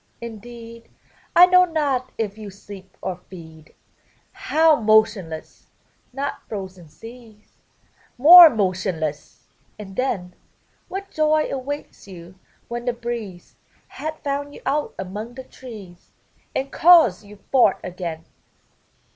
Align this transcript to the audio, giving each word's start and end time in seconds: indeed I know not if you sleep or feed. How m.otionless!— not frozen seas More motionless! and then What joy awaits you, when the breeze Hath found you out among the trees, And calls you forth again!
indeed 0.19 0.89
I 1.35 1.45
know 1.45 1.63
not 1.63 2.11
if 2.17 2.35
you 2.35 2.49
sleep 2.49 2.97
or 3.03 3.17
feed. 3.29 3.75
How 4.31 4.77
m.otionless!— 4.77 5.67
not 6.11 6.41
frozen 6.49 6.89
seas 6.89 7.59
More 8.17 8.49
motionless! 8.49 9.47
and 9.77 9.95
then 9.95 10.33
What 10.87 11.11
joy 11.11 11.49
awaits 11.51 12.07
you, 12.07 12.33
when 12.67 12.85
the 12.85 12.93
breeze 12.93 13.57
Hath 13.89 14.23
found 14.23 14.55
you 14.55 14.63
out 14.65 14.95
among 14.97 15.35
the 15.35 15.43
trees, 15.43 16.09
And 16.55 16.71
calls 16.71 17.23
you 17.23 17.35
forth 17.51 17.77
again! 17.83 18.25